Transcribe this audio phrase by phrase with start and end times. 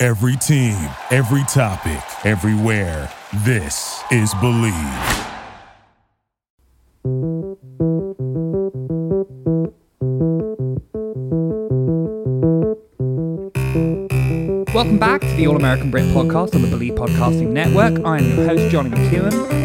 [0.00, 0.76] Every team,
[1.10, 3.12] every topic, everywhere.
[3.38, 4.72] This is Believe.
[14.72, 17.98] Welcome back to the All American Brit podcast on the Believe Podcasting Network.
[18.06, 19.58] I'm your host, Johnny McEwen.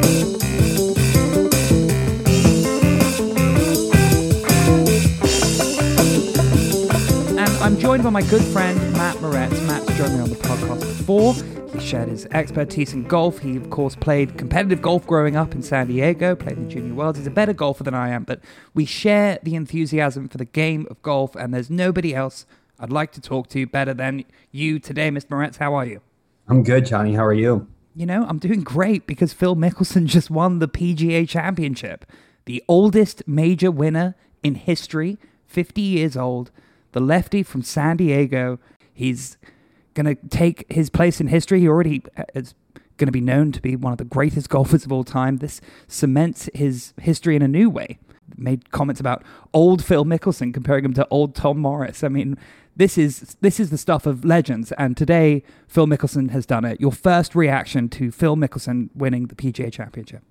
[7.63, 9.65] I'm joined by my good friend, Matt Moretz.
[9.65, 11.33] Matt's joined me on the podcast before.
[11.71, 13.39] He shared his expertise in golf.
[13.39, 16.93] He, of course, played competitive golf growing up in San Diego, played in the Junior
[16.93, 17.19] Worlds.
[17.19, 18.41] He's a better golfer than I am, but
[18.73, 22.45] we share the enthusiasm for the game of golf, and there's nobody else
[22.81, 25.27] I'd like to talk to better than you today, Mr.
[25.27, 25.55] Moretz.
[25.55, 26.01] How are you?
[26.49, 27.13] I'm good, Johnny.
[27.13, 27.65] How are you?
[27.95, 32.05] You know, I'm doing great because Phil Mickelson just won the PGA Championship,
[32.43, 35.17] the oldest major winner in history,
[35.47, 36.51] 50 years old,
[36.93, 38.59] the lefty from San Diego.
[38.93, 39.37] He's
[39.93, 41.59] going to take his place in history.
[41.59, 42.55] He already uh, is
[42.97, 45.37] going to be known to be one of the greatest golfers of all time.
[45.37, 47.99] This cements his history in a new way.
[48.37, 52.03] Made comments about old Phil Mickelson, comparing him to old Tom Morris.
[52.03, 52.37] I mean,
[52.75, 54.71] this is this is the stuff of legends.
[54.73, 56.79] And today, Phil Mickelson has done it.
[56.79, 60.23] Your first reaction to Phil Mickelson winning the PGA Championship?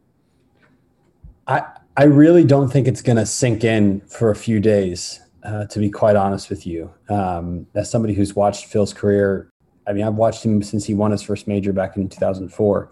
[1.46, 1.62] I
[1.96, 5.20] I really don't think it's going to sink in for a few days.
[5.42, 9.50] Uh, to be quite honest with you, um, as somebody who's watched Phil's career,
[9.86, 12.90] I mean, I've watched him since he won his first major back in 2004.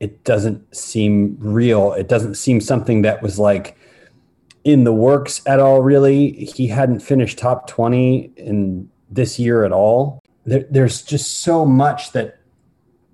[0.00, 1.92] It doesn't seem real.
[1.92, 3.76] It doesn't seem something that was like
[4.64, 6.30] in the works at all, really.
[6.32, 10.20] He hadn't finished top 20 in this year at all.
[10.44, 12.40] There, there's just so much that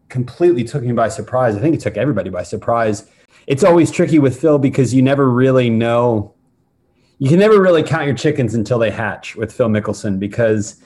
[0.09, 1.57] completely took me by surprise.
[1.57, 3.07] I think it took everybody by surprise.
[3.47, 6.35] It's always tricky with Phil because you never really know.
[7.23, 10.83] You can never really count your chickens until they hatch with Phil Mickelson because,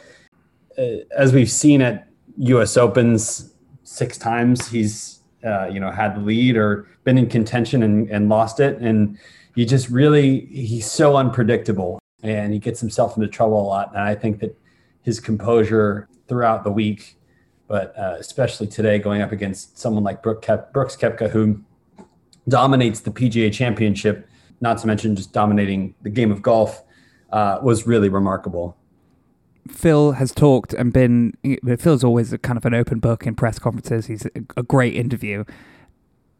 [0.77, 2.77] uh, as we've seen at U.S.
[2.77, 3.55] Opens
[3.85, 8.29] six times, he's uh, you know had the lead or been in contention and, and
[8.29, 9.19] lost it, and
[9.55, 13.93] you just really he's so unpredictable and he gets himself into trouble a lot.
[13.95, 14.55] And I think that
[15.01, 17.17] his composure throughout the week,
[17.67, 21.65] but uh, especially today, going up against someone like Brooke Kep- Brooks Koepka, who
[22.47, 24.26] dominates the PGA Championship,
[24.61, 26.83] not to mention just dominating the game of golf,
[27.31, 28.77] uh, was really remarkable.
[29.69, 31.35] Phil has talked and been.
[31.79, 34.07] Phil's always kind of an open book in press conferences.
[34.07, 35.45] He's a, a great interview.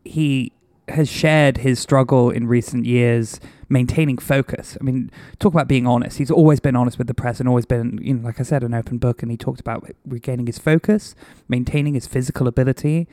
[0.05, 0.53] He
[0.89, 4.79] has shared his struggle in recent years maintaining focus.
[4.81, 5.11] I mean,
[5.41, 6.19] talk about being honest.
[6.19, 8.63] He's always been honest with the press and always been, you know, like I said,
[8.63, 9.23] an open book.
[9.23, 11.17] And he talked about regaining his focus,
[11.49, 13.09] maintaining his physical ability,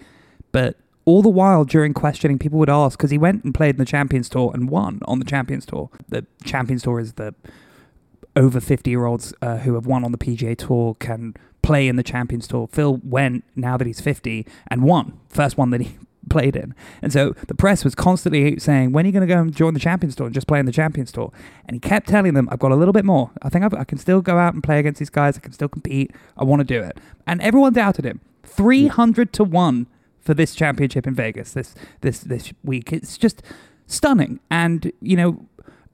[0.51, 3.79] but all the while during questioning, people would ask because he went and played in
[3.79, 5.89] the Champions Tour and won on the Champions Tour.
[6.07, 7.35] The Champions Tour is the
[8.35, 11.95] over 50 year olds uh, who have won on the PGA Tour can play in
[11.95, 12.67] the Champions Tour.
[12.71, 15.19] Phil went now that he's 50 and won.
[15.29, 15.97] First one that he
[16.29, 16.73] played in.
[17.01, 19.73] And so the press was constantly saying, when are you going to go and join
[19.73, 21.31] the Champions Tour and just play in the Champions Tour?
[21.65, 23.31] And he kept telling them, I've got a little bit more.
[23.41, 25.37] I think I've, i can still go out and play against these guys.
[25.37, 26.11] I can still compete.
[26.37, 26.97] I want to do it.
[27.27, 28.21] And everyone doubted him.
[28.45, 29.87] 300 to 1
[30.23, 32.91] for this championship in Vegas this this this week.
[32.91, 33.41] It's just
[33.87, 34.39] stunning.
[34.49, 35.45] And, you know,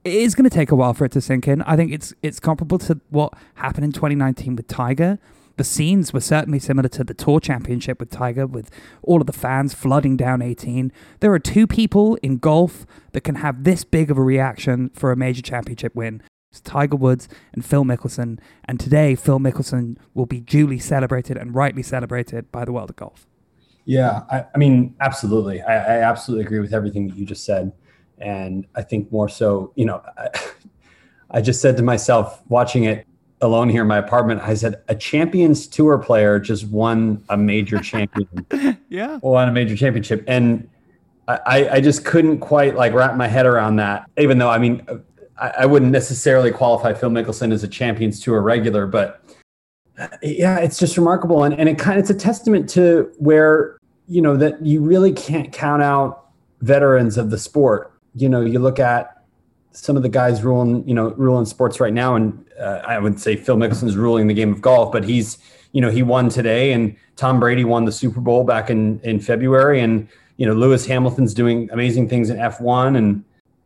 [0.04, 1.62] it is going to take a while for it to sink in.
[1.64, 5.20] I think it's it's comparable to what happened in 2019 with Tiger
[5.60, 8.72] the scenes were certainly similar to the Tour Championship with Tiger, with
[9.04, 10.90] all of the fans flooding down 18.
[11.20, 15.12] There are two people in golf that can have this big of a reaction for
[15.12, 16.24] a major championship win.
[16.50, 18.40] It's Tiger Woods and Phil Mickelson.
[18.64, 22.96] And today, Phil Mickelson will be duly celebrated and rightly celebrated by the world of
[22.96, 23.28] golf.
[23.86, 25.62] Yeah, I, I mean, absolutely.
[25.62, 27.72] I, I, absolutely agree with everything that you just said.
[28.20, 30.30] And I think more so, you know, I,
[31.32, 33.08] I just said to myself, watching it
[33.42, 37.80] alone here in my apartment, I said a Champions Tour player just won a major
[37.82, 38.46] champion.
[38.90, 40.70] yeah, won a major championship, and
[41.28, 44.10] I, I just couldn't quite like wrap my head around that.
[44.18, 44.86] Even though I mean,
[45.40, 49.24] I, I wouldn't necessarily qualify Phil Mickelson as a Champions Tour regular, but
[50.22, 54.22] yeah, it's just remarkable, and and it kind of it's a testament to where you
[54.22, 56.28] know that you really can't count out
[56.62, 57.94] veterans of the sport.
[58.16, 59.24] You know, you look at
[59.72, 63.20] some of the guys ruling, you know, ruling sports right now, and uh, I would
[63.20, 65.38] say Phil Mickelson's ruling the game of golf, but he's
[65.72, 69.20] you know, he won today, and Tom Brady won the Super Bowl back in in
[69.20, 70.08] February, and
[70.38, 73.24] you know, Lewis Hamilton's doing amazing things in F1, and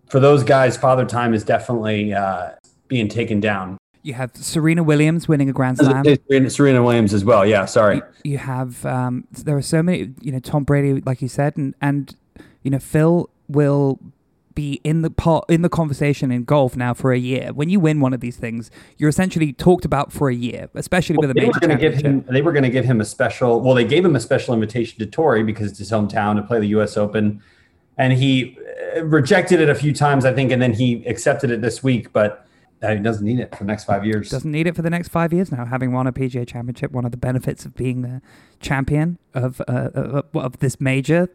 [0.09, 2.51] for those guys, Father Time is definitely uh,
[2.87, 3.77] being taken down.
[4.03, 6.03] You have Serena Williams winning a Grand Slam.
[6.49, 7.45] Serena Williams as well.
[7.45, 7.95] Yeah, sorry.
[7.95, 10.13] You, you have um, there are so many.
[10.21, 12.15] You know, Tom Brady, like you said, and and
[12.63, 13.99] you know Phil will
[14.55, 17.51] be in the part in the conversation in golf now for a year.
[17.53, 21.17] When you win one of these things, you're essentially talked about for a year, especially
[21.17, 23.61] well, with a major were give him, They were going to give him a special.
[23.61, 26.59] Well, they gave him a special invitation to Torrey because it's his hometown to play
[26.59, 26.97] the U.S.
[26.97, 27.41] Open,
[27.97, 28.57] and he
[28.95, 32.11] uh, rejected it a few times, I think, and then he accepted it this week,
[32.13, 32.47] but.
[32.91, 34.29] He doesn't need it for the next five years.
[34.29, 35.65] Doesn't need it for the next five years now.
[35.65, 38.21] Having won a PGA Championship, one of the benefits of being the
[38.59, 41.29] champion of uh, of, this major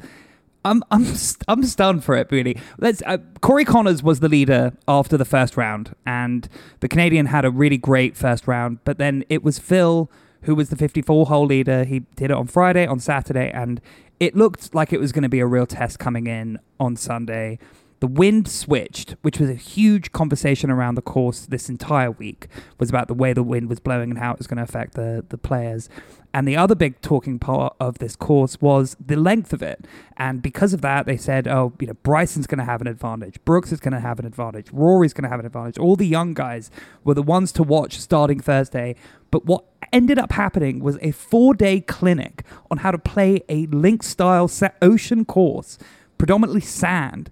[0.64, 1.06] I'm I'm
[1.48, 2.28] I'm stunned for it.
[2.30, 3.02] Really, let's.
[3.06, 6.48] Uh, Corey Conners was the leader after the first round, and
[6.80, 8.80] the Canadian had a really great first round.
[8.84, 10.10] But then it was Phil
[10.42, 11.84] who was the 54 hole leader.
[11.84, 13.80] He did it on Friday, on Saturday, and
[14.20, 17.58] it looked like it was going to be a real test coming in on Sunday.
[18.00, 22.46] The wind switched, which was a huge conversation around the course this entire week,
[22.78, 24.94] was about the way the wind was blowing and how it was going to affect
[24.94, 25.88] the, the players.
[26.32, 29.86] And the other big talking part of this course was the length of it.
[30.16, 33.42] And because of that, they said, oh, you know, Bryson's going to have an advantage.
[33.44, 34.70] Brooks is going to have an advantage.
[34.70, 35.78] Rory's going to have an advantage.
[35.78, 36.70] All the young guys
[37.02, 38.94] were the ones to watch starting Thursday.
[39.30, 43.66] But what ended up happening was a four day clinic on how to play a
[43.66, 44.50] link style
[44.82, 45.78] ocean course,
[46.18, 47.30] predominantly sand,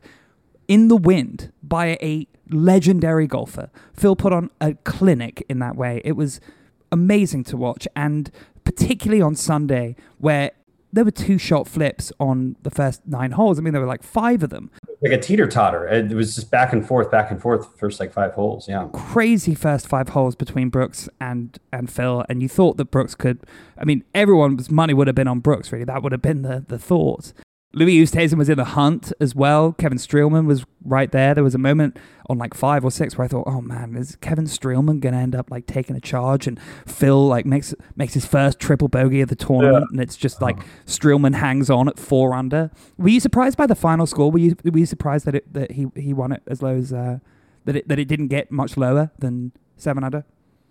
[0.68, 3.70] in the wind by a legendary golfer.
[3.92, 6.00] Phil put on a clinic in that way.
[6.04, 6.40] It was
[6.92, 7.88] amazing to watch.
[7.96, 8.30] And
[8.64, 10.52] particularly on Sunday, where
[10.92, 13.58] there were two shot flips on the first nine holes.
[13.58, 14.70] I mean, there were like five of them.
[15.02, 15.86] Like a teeter totter.
[15.86, 18.66] It was just back and forth, back and forth, first like five holes.
[18.68, 18.88] Yeah.
[18.92, 22.24] Crazy first five holes between Brooks and and Phil.
[22.28, 23.40] And you thought that Brooks could,
[23.76, 25.84] I mean, everyone's money would have been on Brooks, really.
[25.84, 27.32] That would have been the, the thought.
[27.76, 29.73] Louis Oosthuizen was in the hunt as well.
[29.75, 31.34] Kevin Streelman was right there.
[31.34, 31.99] There was a moment
[32.31, 35.37] on like five or six where I thought, oh man, is Kevin Streelman gonna end
[35.37, 39.28] up like taking a charge and Phil like makes makes his first triple bogey of
[39.28, 39.93] the tournament yeah.
[39.93, 40.56] and it's just like
[40.87, 42.70] Streelman hangs on at four under.
[42.96, 44.31] Were you surprised by the final score?
[44.31, 46.94] Were you were you surprised that it that he he won it as low as
[46.94, 47.19] uh,
[47.67, 50.25] that it that it didn't get much lower than seven under?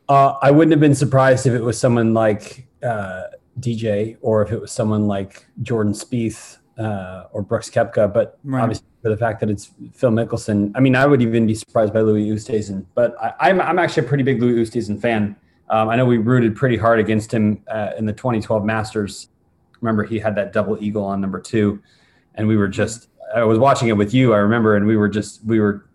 [0.10, 3.26] Uh, I wouldn't have been surprised if it was someone like uh,
[3.60, 8.62] DJ or if it was someone like Jordan Spieth uh, or Brooks Koepka, but right.
[8.62, 10.72] obviously for the fact that it's Phil Mickelson.
[10.76, 13.80] I mean, I would even be surprised by Louis Oosthuizen, but I, am I'm, I'm
[13.80, 15.36] actually a pretty big Louis Oosthuizen fan.
[15.70, 19.30] Um, I know we rooted pretty hard against him uh, in the 2012 Masters.
[19.82, 21.82] Remember, he had that double eagle on number two,
[22.36, 23.10] and we were just.
[23.36, 24.34] I was watching it with you.
[24.34, 25.88] I remember, and we were just we were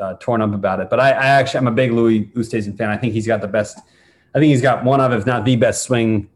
[0.00, 0.90] uh, torn up about it.
[0.90, 2.90] But I, I actually I'm a big Louis Oosthuizen fan.
[2.90, 3.78] I think he's got the best.
[4.34, 6.28] I think he's got one of, if not the best swing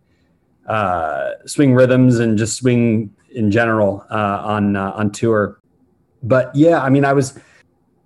[0.67, 5.61] uh, swing rhythms and just swing in general uh, on uh, on tour.
[6.23, 7.39] But yeah, I mean, I was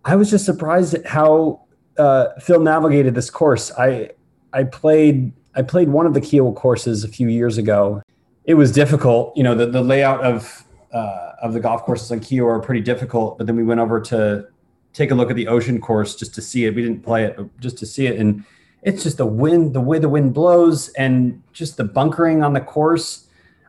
[0.04, 1.62] I was just surprised at how
[1.98, 3.72] uh, Phil navigated this course.
[3.78, 4.10] I
[4.52, 8.02] I played I played one of the Kiawah courses a few years ago.
[8.44, 12.20] It was difficult, you know, the, the layout of uh, of the golf courses on
[12.20, 13.38] Kiawah are pretty difficult.
[13.38, 14.46] But then we went over to
[14.92, 16.74] take a look at the ocean course just to see it.
[16.74, 18.44] We didn't play it, but just to see it, and
[18.82, 22.60] it's just the wind, the way the wind blows, and just the bunkering on the
[22.60, 23.25] course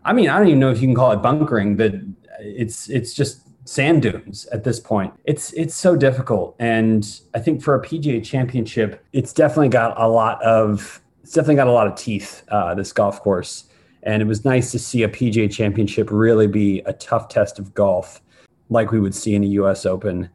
[0.08, 1.76] I mean, I don't even know if you can call it bunkering.
[1.76, 1.94] That
[2.40, 5.14] it's it's just sand dunes at this point.
[5.26, 7.06] It's it's so difficult, and
[7.36, 11.68] I think for a PGA Championship, it's definitely got a lot of it's definitely got
[11.68, 12.44] a lot of teeth.
[12.48, 13.66] Uh, this golf course,
[14.04, 17.74] and it was nice to see a PGA Championship really be a tough test of
[17.74, 18.22] golf,
[18.70, 19.86] like we would see in a U.S.
[19.86, 20.30] Open,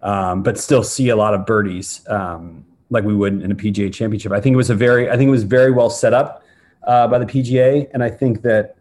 [0.00, 2.06] um, but still see a lot of birdies.
[2.08, 4.30] Um, like we would in a PGA Championship.
[4.32, 6.42] I think it was a very, I think it was very well set up
[6.84, 8.77] uh, by the PGA, and I think that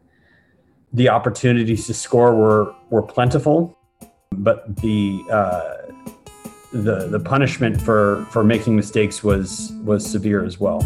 [0.98, 3.78] the opportunities to score were were plentiful,
[4.32, 5.76] but the uh,
[6.74, 10.80] the the punishment for for making mistakes was was severe as well.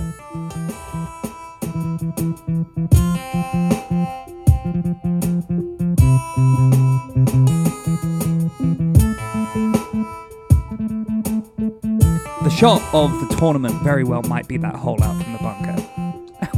[12.44, 15.71] The shot of the tournament very well might be that hole out from the bunker.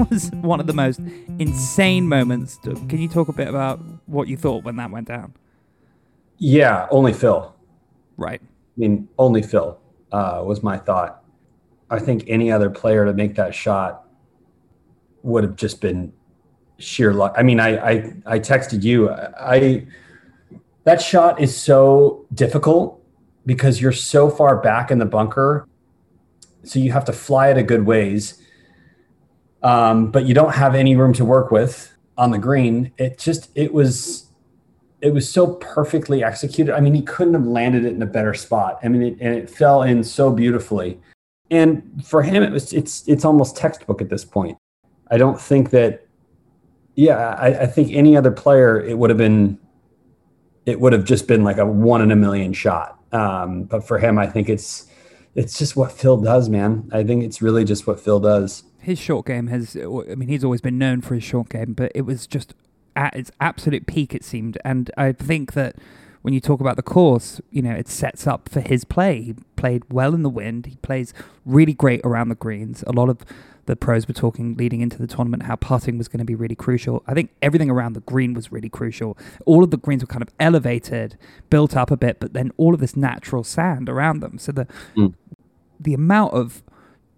[0.10, 1.00] Was one of the most
[1.40, 2.58] insane moments.
[2.64, 5.34] Can you talk a bit about what you thought when that went down?
[6.38, 7.54] Yeah, only Phil.
[8.18, 8.42] Right.
[8.44, 9.80] I mean, only Phil
[10.12, 11.24] uh, was my thought.
[11.90, 14.06] I think any other player to make that shot
[15.22, 16.12] would have just been
[16.80, 17.34] sheer luck.
[17.38, 19.10] I mean, I I, I texted you.
[19.12, 19.86] I
[20.84, 23.02] that shot is so difficult
[23.46, 25.68] because you're so far back in the bunker,
[26.64, 28.43] so you have to fly it a good ways
[29.64, 32.92] um, but you don't have any room to work with on the green.
[32.98, 34.28] It just it was
[35.02, 36.74] it was so perfectly executed.
[36.74, 38.80] I mean, he couldn't have landed it in a better spot.
[38.84, 41.00] I mean, it, and it fell in so beautifully.
[41.52, 44.58] And for him, it was it's it's almost textbook at this point.
[45.10, 46.08] I don't think that.
[46.96, 49.60] Yeah, I, I think any other player, it would have been.
[50.66, 53.00] It would have just been like a one in a million shot.
[53.12, 54.88] Um, but for him, I think it's
[55.36, 56.90] it's just what Phil does, man.
[56.94, 58.64] I think it's really just what Phil does.
[58.84, 61.92] His short game has, I mean, he's always been known for his short game, but
[61.96, 62.54] it was just
[62.96, 64.58] at its absolute peak, it seemed.
[64.64, 65.78] And I think that
[66.22, 69.22] when you talk about the course, you know, it sets up for his play.
[69.22, 70.66] He played well in the wind.
[70.66, 71.14] He plays
[71.46, 72.84] really great around the greens.
[72.88, 73.20] A lot of
[73.66, 76.56] the pros were talking leading into the tournament how putting was going to be really
[76.56, 77.04] crucial.
[77.08, 79.18] I think everything around the green was really crucial.
[79.46, 81.18] All of the greens were kind of elevated,
[81.50, 84.38] built up a bit, but then all of this natural sand around them.
[84.38, 85.14] So the mm.
[85.80, 86.64] the amount of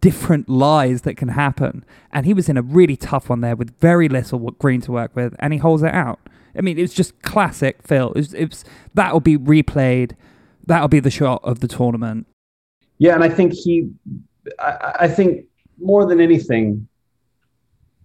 [0.05, 1.83] different lies that can happen.
[2.11, 5.15] And he was in a really tough one there with very little green to work
[5.15, 6.19] with, and he holds it out.
[6.55, 8.13] I mean, it's just classic Phil.
[8.15, 10.11] It's, it's that'll be replayed.
[10.63, 12.27] That'll be the shot of the tournament.
[12.99, 13.89] Yeah, and I think he,
[14.59, 15.45] I, I think
[15.79, 16.87] more than anything,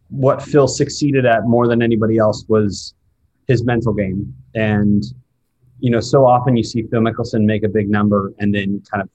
[0.08, 2.94] what Phil succeeded at more than anybody else was
[3.46, 4.34] his mental game.
[4.54, 5.04] And,
[5.80, 9.02] you know, so often you see Phil Mickelson make a big number and then kind
[9.02, 9.10] of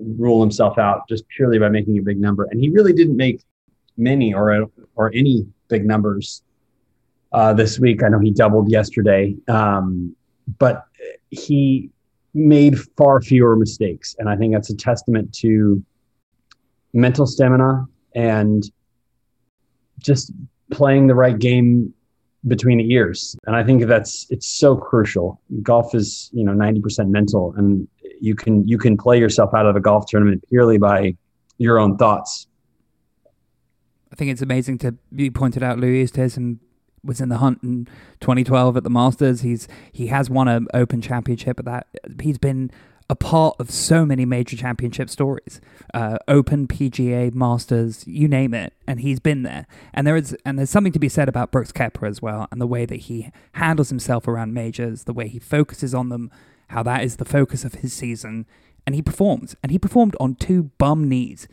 [0.00, 2.46] rule himself out just purely by making a big number.
[2.50, 3.42] And he really didn't make
[3.96, 6.42] many or, or any big numbers
[7.32, 8.02] uh, this week.
[8.02, 10.14] I know he doubled yesterday, um,
[10.58, 10.84] but
[11.30, 11.90] he
[12.34, 14.14] made far fewer mistakes.
[14.18, 15.82] And I think that's a testament to
[16.92, 18.70] mental stamina and
[19.98, 20.32] just
[20.70, 21.92] playing the right game
[22.46, 23.36] between the ears.
[23.46, 25.40] And I think that's it's so crucial.
[25.62, 27.88] Golf is, you know, 90% mental and
[28.20, 31.16] you can you can play yourself out of a golf tournament purely by
[31.58, 32.46] your own thoughts.
[34.12, 36.58] I think it's amazing to be pointed out Louis Oosthuizen
[37.04, 37.86] was in the hunt in
[38.20, 39.42] 2012 at the Masters.
[39.42, 41.86] He's he has won an Open Championship, but that
[42.20, 42.70] he's been
[43.08, 45.60] a part of so many major championship stories
[45.94, 50.58] uh, open pga masters you name it and he's been there and there is and
[50.58, 53.30] there's something to be said about brooks koepka as well and the way that he
[53.52, 56.30] handles himself around majors the way he focuses on them
[56.68, 58.46] how that is the focus of his season
[58.86, 61.48] and he performs and he performed on two bum knees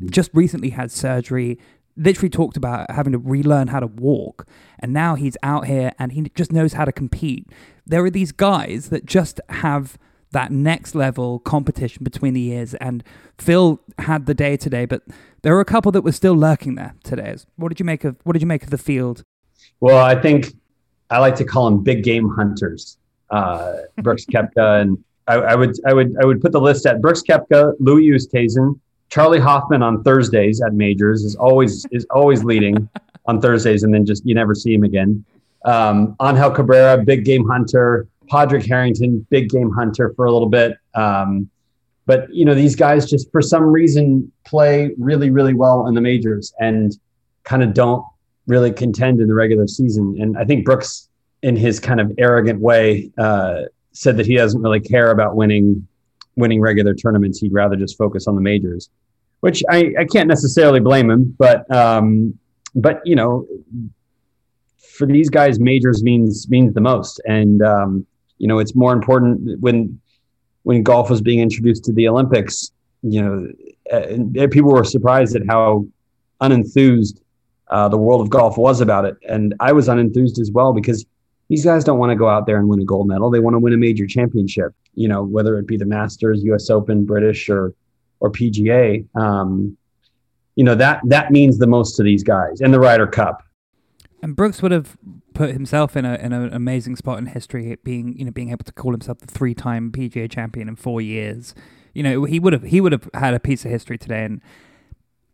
[0.00, 0.10] mm.
[0.10, 1.58] just recently had surgery
[1.96, 4.46] literally talked about having to relearn how to walk
[4.78, 7.46] and now he's out here and he just knows how to compete
[7.86, 9.98] there are these guys that just have
[10.32, 12.74] that next level competition between the years.
[12.74, 13.02] And
[13.38, 15.02] Phil had the day today, but
[15.42, 17.36] there were a couple that were still lurking there today.
[17.56, 19.24] What did you make of what did you make of the field?
[19.80, 20.54] Well, I think
[21.10, 22.97] I like to call them big game hunters.
[23.30, 27.02] Uh, Brooks Koepka and I, I, would I would I would put the list at
[27.02, 28.78] Brooks Koepka, Louis Oosthuizen,
[29.10, 32.88] Charley Hoffman on Thursdays at majors is always is always leading
[33.26, 35.24] on Thursdays, and then just you never see him again.
[35.64, 38.08] Um, Angel Cabrera, big game hunter.
[38.28, 40.76] Padraig Harrington, big game hunter for a little bit.
[40.94, 41.50] Um,
[42.06, 46.00] but you know, these guys just for some reason play really, really well in the
[46.00, 46.98] majors and
[47.44, 48.04] kind of don't
[48.46, 50.16] really contend in the regular season.
[50.20, 51.07] And I think Brooks,
[51.42, 55.86] in his kind of arrogant way, uh, said that he doesn't really care about winning
[56.36, 57.40] winning regular tournaments.
[57.40, 58.90] He'd rather just focus on the majors,
[59.40, 61.34] which I, I can't necessarily blame him.
[61.38, 62.38] But um,
[62.74, 63.46] but you know,
[64.78, 67.20] for these guys, majors means means the most.
[67.26, 68.06] And um,
[68.38, 70.00] you know, it's more important when
[70.62, 72.72] when golf was being introduced to the Olympics.
[73.02, 73.48] You know,
[73.92, 75.86] uh, people were surprised at how
[76.40, 77.20] unenthused
[77.68, 81.04] uh, the world of golf was about it, and I was unenthused as well because
[81.48, 83.30] these guys don't want to go out there and win a gold medal.
[83.30, 84.74] They want to win a major championship.
[84.94, 86.70] You know, whether it be the Masters, U.S.
[86.70, 87.74] Open, British, or
[88.20, 89.06] or PGA.
[89.16, 89.76] Um,
[90.56, 93.42] you know that that means the most to these guys, and the Ryder Cup.
[94.20, 94.96] And Brooks would have
[95.32, 98.64] put himself in a in an amazing spot in history, being you know being able
[98.64, 101.54] to call himself the three time PGA champion in four years.
[101.94, 104.42] You know he would have he would have had a piece of history today, and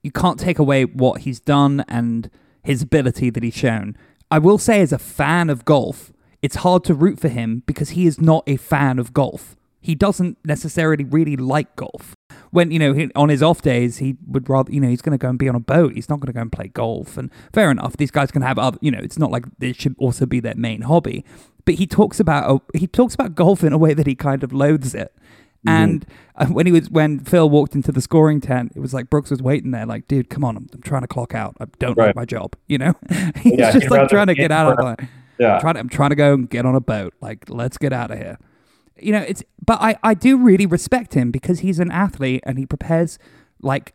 [0.02, 2.30] you can't take away what he's done and
[2.62, 3.96] his ability that he's shown.
[4.30, 6.12] I will say, as a fan of golf,
[6.42, 9.56] it's hard to root for him because he is not a fan of golf.
[9.80, 12.14] He doesn't necessarily really like golf
[12.50, 15.20] when you know on his off days he would rather you know he's going to
[15.20, 17.30] go and be on a boat he's not going to go and play golf and
[17.52, 20.24] fair enough these guys can have other you know it's not like this should also
[20.24, 21.24] be their main hobby
[21.64, 24.42] but he talks about uh, he talks about golf in a way that he kind
[24.42, 25.14] of loathes it.
[25.66, 26.06] And
[26.36, 29.30] uh, when he was when Phil walked into the scoring tent, it was like Brooks
[29.30, 31.56] was waiting there, like, dude, come on, I'm, I'm trying to clock out.
[31.60, 32.08] I don't right.
[32.08, 32.94] like my job, you know.
[33.40, 35.08] He's yeah, just like trying to get out of it.
[35.38, 37.14] Yeah, I'm trying, to, I'm trying to go and get on a boat.
[37.20, 38.38] Like, let's get out of here
[39.00, 42.58] you know, it's but I I do really respect him because he's an athlete and
[42.58, 43.18] he prepares
[43.60, 43.94] like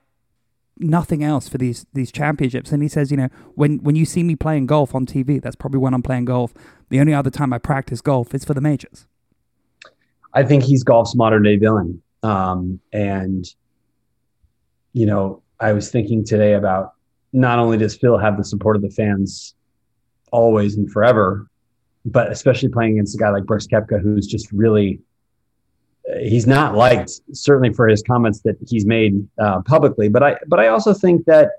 [0.77, 2.71] nothing else for these these championships.
[2.71, 5.55] And he says, you know, when when you see me playing golf on TV, that's
[5.55, 6.53] probably when I'm playing golf.
[6.89, 9.07] The only other time I practice golf is for the majors.
[10.33, 12.01] I think he's golf's modern day villain.
[12.23, 13.45] Um, and
[14.93, 16.93] you know, I was thinking today about
[17.31, 19.55] not only does Phil have the support of the fans
[20.31, 21.47] always and forever,
[22.05, 24.99] but especially playing against a guy like Brooks Koepka, who's just really
[26.21, 30.09] he's not liked certainly for his comments that he's made uh, publicly.
[30.09, 31.49] But I but I also think that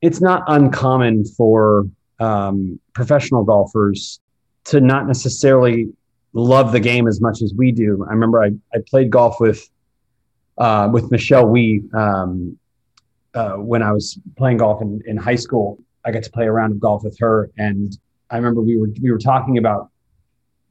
[0.00, 1.86] it's not uncommon for
[2.20, 4.20] um, professional golfers
[4.64, 5.88] to not necessarily
[6.32, 8.04] love the game as much as we do.
[8.08, 9.68] I remember I, I played golf with
[10.58, 12.58] uh, with Michelle Wie um,
[13.34, 15.78] uh, when I was playing golf in, in high school.
[16.04, 17.96] I got to play a round of golf with her, and
[18.30, 19.90] I remember we were we were talking about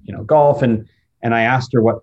[0.04, 0.88] you know golf, and
[1.24, 2.00] and I asked her what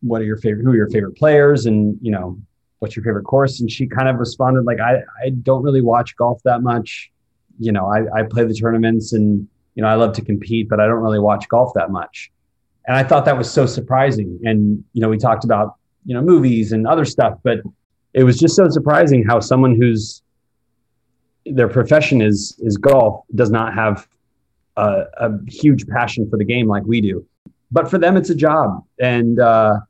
[0.00, 2.38] what are your favorite who are your favorite players, and you know
[2.78, 6.16] what's your favorite course, and she kind of responded like I I don't really watch
[6.16, 7.10] golf that much.
[7.58, 10.78] You know, I, I play the tournaments and you know I love to compete, but
[10.80, 12.30] I don't really watch golf that much.
[12.88, 14.40] And I thought that was so surprising.
[14.42, 15.76] And you know, we talked about
[16.08, 17.58] you know movies and other stuff but
[18.14, 20.22] it was just so surprising how someone who's
[21.44, 24.08] their profession is is golf does not have
[24.76, 27.26] a, a huge passion for the game like we do.
[27.70, 28.82] But for them it's a job.
[28.98, 29.80] And uh,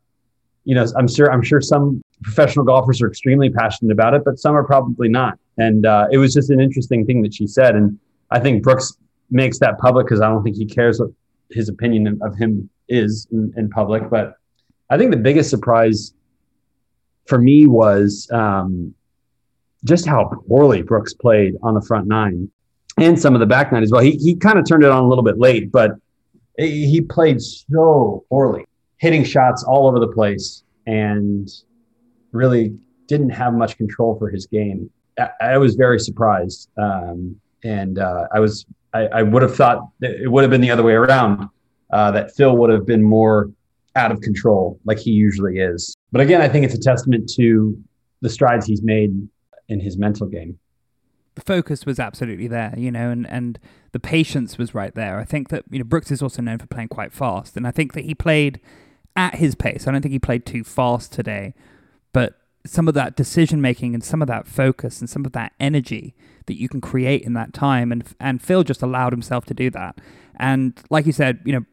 [0.65, 4.39] you know i'm sure i'm sure some professional golfers are extremely passionate about it but
[4.39, 5.39] some are probably not.
[5.57, 7.77] And uh, it was just an interesting thing that she said.
[7.77, 7.99] And
[8.31, 8.97] i think brooks
[9.31, 11.11] makes that public because i don't think he cares what
[11.51, 14.35] his opinion of him is in, in public but
[14.91, 16.15] I think the biggest surprise
[17.27, 18.95] for me was um,
[19.85, 22.51] just how poorly Brooks played on the front nine
[22.97, 24.01] and some of the back nine as well.
[24.01, 25.93] He, he kind of turned it on a little bit late, but
[26.59, 28.67] he played so poorly,
[28.97, 31.49] hitting shots all over the place and
[32.33, 32.77] really
[33.07, 34.91] didn't have much control for his game.
[35.19, 36.71] I, I was very surprised.
[36.77, 40.71] Um, and uh, I was, I, I, would have thought it would have been the
[40.71, 41.49] other way around,
[41.91, 43.51] uh, that Phil would have been more
[43.97, 45.95] out of control like he usually is.
[46.13, 47.77] But again, I think it's a testament to
[48.21, 49.11] the strides he's made
[49.69, 50.59] in his mental game.
[51.35, 53.59] The focus was absolutely there, you know, and, and
[53.93, 55.19] the patience was right there.
[55.19, 57.57] I think that, you know, Brooks is also known for playing quite fast.
[57.57, 58.61] And I think that he played
[59.15, 59.87] at his pace.
[59.87, 61.55] I don't think he played too fast today,
[62.13, 65.53] but some of that decision making and some of that focus and some of that
[65.59, 66.15] energy
[66.47, 69.71] that you can create in that time and and Phil just allowed himself to do
[69.71, 69.99] that.
[70.39, 71.65] And like you said, you know,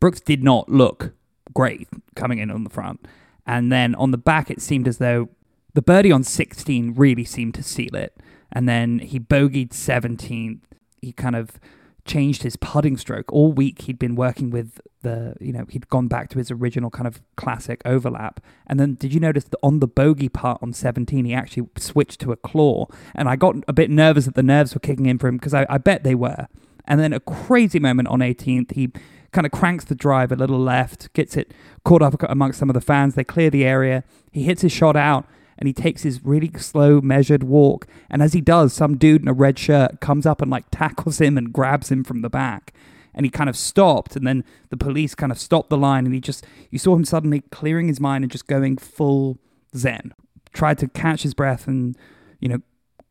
[0.00, 1.12] Brooks did not look
[1.52, 3.06] great coming in on the front.
[3.46, 5.28] And then on the back, it seemed as though
[5.74, 8.16] the birdie on 16 really seemed to seal it.
[8.52, 10.60] And then he bogeyed 17th.
[11.00, 11.58] He kind of
[12.04, 13.32] changed his putting stroke.
[13.32, 16.90] All week he'd been working with the, you know, he'd gone back to his original
[16.90, 18.40] kind of classic overlap.
[18.66, 22.20] And then did you notice that on the bogey part on 17, he actually switched
[22.20, 22.86] to a claw?
[23.14, 25.54] And I got a bit nervous that the nerves were kicking in for him because
[25.54, 26.48] I, I bet they were.
[26.86, 28.90] And then a crazy moment on 18th, he
[29.30, 31.52] kind of cranks the drive a little left, gets it
[31.84, 33.14] caught up amongst some of the fans.
[33.14, 34.04] They clear the area.
[34.30, 35.26] He hits his shot out
[35.58, 37.86] and he takes his really slow, measured walk.
[38.10, 41.20] And as he does, some dude in a red shirt comes up and like tackles
[41.20, 42.72] him and grabs him from the back.
[43.14, 46.14] And he kind of stopped, and then the police kind of stopped the line, and
[46.14, 49.38] he just, you saw him suddenly clearing his mind and just going full
[49.76, 50.14] zen.
[50.54, 51.94] Tried to catch his breath and,
[52.40, 52.62] you know,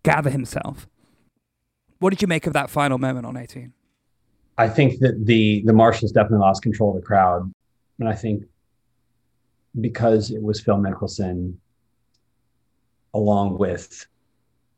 [0.02, 0.88] gather himself.
[2.00, 3.74] What did you make of that final moment on 18?
[4.58, 7.52] I think that the the marshals definitely lost control of the crowd,
[8.00, 8.44] and I think
[9.80, 11.56] because it was Phil Mickelson,
[13.14, 14.06] along with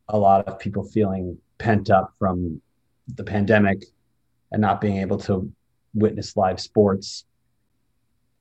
[0.09, 2.61] a lot of people feeling pent up from
[3.15, 3.85] the pandemic
[4.51, 5.51] and not being able to
[5.93, 7.25] witness live sports,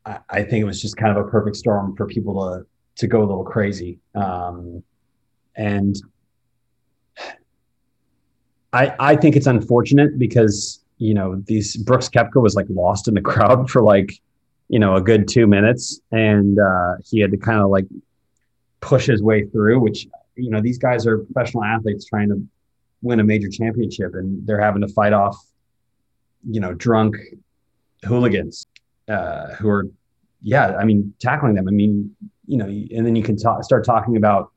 [0.05, 3.07] I, I think it was just kind of a perfect storm for people to to
[3.07, 3.98] go a little crazy.
[4.14, 4.83] Um,
[5.57, 5.96] and
[8.72, 13.14] I I think it's unfortunate because you know, these Brooks Koepka was like lost in
[13.14, 14.12] the crowd for like,
[14.68, 17.87] you know, a good two minutes, and uh, he had to kind of like
[18.83, 19.81] push his way through.
[19.81, 22.47] Which you know, these guys are professional athletes trying to
[23.01, 25.37] win a major championship, and they're having to fight off,
[26.49, 27.16] you know, drunk
[28.05, 28.66] hooligans
[29.09, 29.87] uh, who are,
[30.42, 31.66] yeah, I mean, tackling them.
[31.68, 32.14] I mean,
[32.47, 34.53] you know, and then you can talk, start talking about,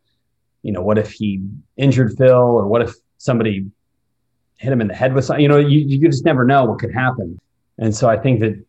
[0.64, 1.42] you know, what if he
[1.78, 3.66] injured Phil, or what if somebody
[4.58, 5.42] hit him in the head with something.
[5.42, 7.40] You know, you, you just never know what could happen.
[7.78, 8.64] And so I think that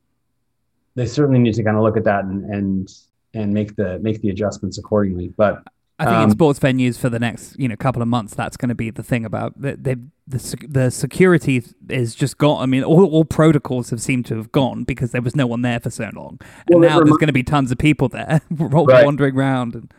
[0.94, 2.88] they certainly need to kind of look at that and and
[3.36, 5.32] and make the make the adjustments accordingly.
[5.36, 5.62] But
[5.98, 8.56] I think um, in sports venues for the next you know couple of months, that's
[8.56, 12.60] going to be the thing about the the the, the security is just gone.
[12.60, 15.62] I mean, all, all protocols have seemed to have gone because there was no one
[15.62, 18.08] there for so long, and well, now rem- there's going to be tons of people
[18.08, 19.04] there right.
[19.04, 19.74] wandering around.
[19.74, 19.92] And...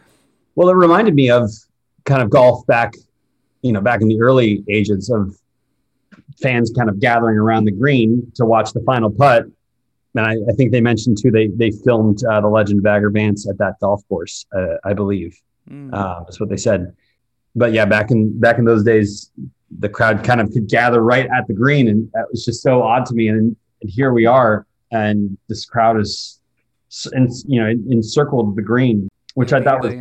[0.55, 1.49] Well, it reminded me of
[2.05, 2.93] kind of golf back,
[3.61, 5.35] you know, back in the early ages of
[6.41, 9.45] fans kind of gathering around the green to watch the final putt.
[10.17, 13.47] And I, I think they mentioned too they they filmed uh, the Legend of Vance
[13.47, 15.39] at that golf course, uh, I believe.
[15.69, 15.93] Mm.
[15.93, 16.95] Uh, that's what they said.
[17.55, 19.31] But yeah, back in back in those days,
[19.79, 22.81] the crowd kind of could gather right at the green, and that was just so
[22.81, 23.27] odd to me.
[23.27, 26.39] And, and here we are, and this crowd is,
[27.13, 29.93] and you know, encircled the green, which I thought was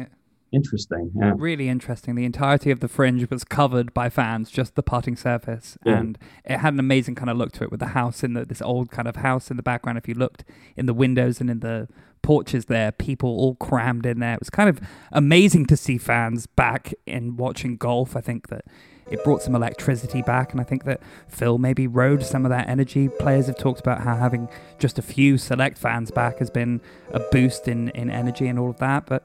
[0.53, 1.13] interesting.
[1.15, 1.33] Yeah.
[1.37, 2.15] Really interesting.
[2.15, 5.99] The entirety of the fringe was covered by fans, just the putting surface, yeah.
[5.99, 8.45] and it had an amazing kind of look to it with the house in the
[8.45, 9.99] this old kind of house in the background.
[9.99, 10.45] If you looked
[10.77, 11.89] in the windows and in the
[12.23, 14.35] porches there, people all crammed in there.
[14.35, 14.81] It was kind of
[15.13, 18.17] amazing to see fans back in watching golf.
[18.17, 18.65] I think that
[19.09, 22.69] it brought some electricity back, and I think that Phil maybe rode some of that
[22.69, 23.09] energy.
[23.09, 26.81] Players have talked about how having just a few select fans back has been
[27.13, 29.25] a boost in, in energy and all of that, but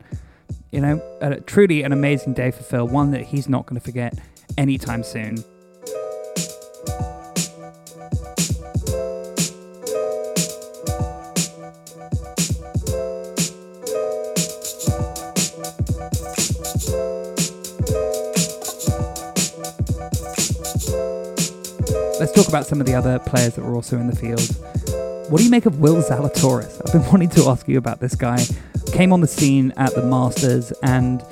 [0.72, 1.02] you know,
[1.46, 4.18] truly an amazing day for Phil, one that he's not going to forget
[4.58, 5.44] anytime soon.
[22.20, 24.48] Let's talk about some of the other players that were also in the field.
[25.32, 26.82] What do you make of Will Zalatoris?
[26.86, 28.46] I've been wanting to ask you about this guy
[28.91, 31.23] came on the scene at the Masters, and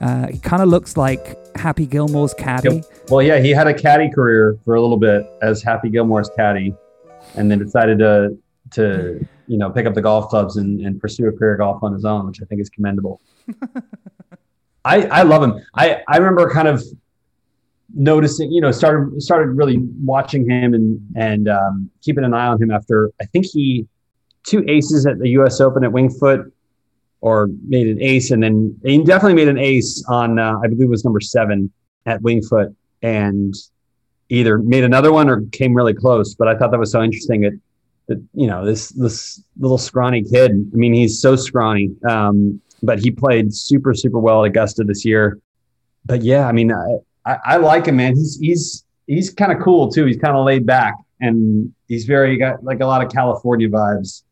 [0.00, 2.82] uh, he kind of looks like Happy Gilmore's caddy.
[3.08, 6.74] Well, yeah, he had a caddy career for a little bit as Happy Gilmore's caddy,
[7.36, 8.36] and then decided to
[8.72, 11.92] to you know pick up the golf clubs and, and pursue a career golf on
[11.92, 13.20] his own, which I think is commendable.
[14.84, 15.64] I I love him.
[15.74, 16.82] I I remember kind of
[17.94, 22.60] noticing, you know, started started really watching him and and um, keeping an eye on
[22.60, 23.86] him after I think he
[24.44, 25.60] two aces at the U.S.
[25.60, 26.52] Open at Winged Foot
[27.22, 30.82] or made an ace, and then he definitely made an ace on uh, I believe
[30.82, 31.72] it was number seven
[32.04, 33.54] at Winged Foot, and
[34.28, 36.34] either made another one or came really close.
[36.34, 37.58] But I thought that was so interesting that
[38.08, 40.50] that you know this this little scrawny kid.
[40.50, 45.04] I mean, he's so scrawny, um, but he played super super well at Augusta this
[45.04, 45.38] year.
[46.04, 48.16] But yeah, I mean, I, I, I like him, man.
[48.16, 50.06] He's he's he's kind of cool too.
[50.06, 54.24] He's kind of laid back, and he's very got like a lot of California vibes.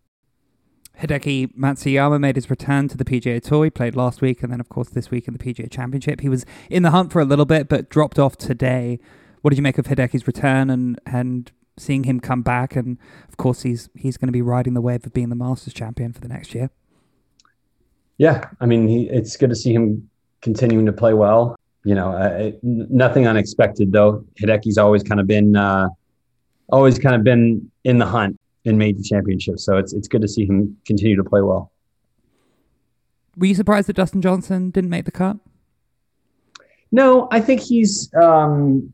[1.00, 3.64] Hideki Matsuyama made his return to the PGA Tour.
[3.64, 6.20] He played last week and then, of course, this week in the PGA Championship.
[6.20, 8.98] He was in the hunt for a little bit, but dropped off today.
[9.40, 12.76] What did you make of Hideki's return and, and seeing him come back?
[12.76, 15.72] And, of course, he's he's going to be riding the wave of being the Masters
[15.72, 16.68] champion for the next year.
[18.18, 20.10] Yeah, I mean, he, it's good to see him
[20.42, 21.56] continuing to play well.
[21.84, 24.22] You know, uh, nothing unexpected though.
[24.38, 25.88] Hideki's always kind of been, uh,
[26.68, 29.64] always kind of been in the hunt in major championships.
[29.64, 31.72] So it's it's good to see him continue to play well.
[33.36, 35.36] Were you surprised that Dustin Johnson didn't make the cut?
[36.92, 38.92] No, I think he's um,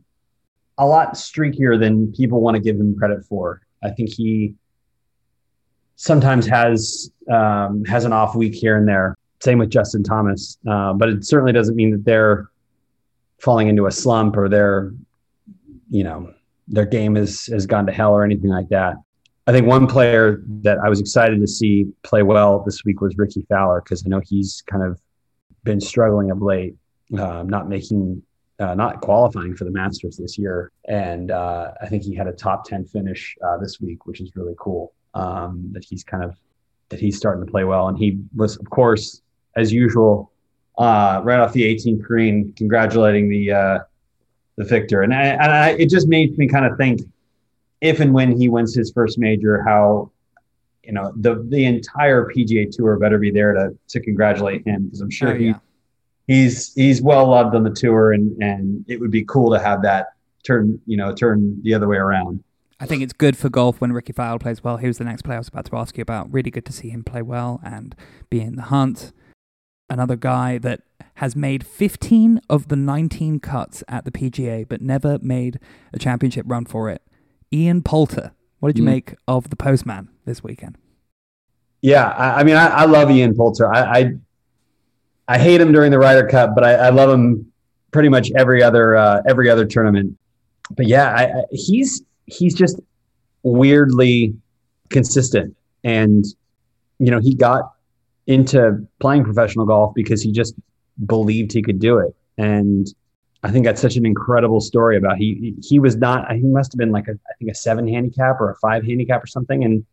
[0.79, 3.62] a lot streakier than people want to give him credit for.
[3.83, 4.55] I think he
[5.96, 9.16] sometimes has um, has an off week here and there.
[9.40, 12.48] Same with Justin Thomas, uh, but it certainly doesn't mean that they're
[13.38, 14.92] falling into a slump or their
[15.90, 16.33] you know
[16.68, 18.96] their game has has gone to hell or anything like that.
[19.47, 23.17] I think one player that I was excited to see play well this week was
[23.17, 25.01] Rickie Fowler because I know he's kind of
[25.63, 26.75] been struggling of late,
[27.17, 28.23] uh, not making,
[28.59, 32.33] uh, not qualifying for the Masters this year, and uh, I think he had a
[32.33, 34.93] top ten finish uh, this week, which is really cool.
[35.15, 36.37] Um, that he's kind of
[36.89, 39.23] that he's starting to play well, and he was, of course,
[39.57, 40.33] as usual,
[40.79, 43.79] uh, right off the 18th green, congratulating the uh,
[44.57, 47.01] the victor, and I, and I, it just made me kind of think
[47.81, 50.11] if and when he wins his first major, how
[50.83, 55.01] you know the the entire PGA Tour better be there to to congratulate him because
[55.01, 55.55] I'm sure oh, he
[56.27, 59.83] he's he's well loved on the tour and and it would be cool to have
[59.83, 60.09] that
[60.45, 62.43] turn you know turn the other way around.
[62.79, 64.77] I think it's good for golf when Rickie Fowler plays well.
[64.77, 66.31] He was the next player I was about to ask you about.
[66.31, 67.97] Really good to see him play well and
[68.29, 69.12] be in the hunt.
[69.89, 70.83] Another guy that
[71.15, 75.59] has made 15 of the 19 cuts at the PGA, but never made
[75.95, 77.01] a championship run for it.
[77.53, 78.33] Ian Poulter.
[78.61, 78.93] What did you mm.
[78.93, 80.79] make of the Postman this weekend?
[81.83, 83.73] Yeah, I, I mean, I, I, love Ian Poulter.
[83.73, 84.15] I, I,
[85.29, 87.53] I hate him during the Ryder Cup, but I, I love him
[87.93, 90.19] pretty much every other uh, every other tournament.
[90.71, 92.81] But yeah, he's he's just
[93.43, 94.35] weirdly
[94.91, 96.25] consistent, and
[96.99, 97.73] you know, he got
[98.27, 100.55] into playing professional golf because he just
[101.05, 102.87] believed he could do it, and
[103.47, 106.79] I think that's such an incredible story about he he was not he must have
[106.79, 109.85] been like a I think a seven handicap or a five handicap or something and